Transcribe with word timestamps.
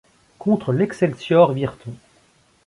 Contre 0.39 0.73
l'Excelsior 0.73 1.53
Virton. 1.53 1.93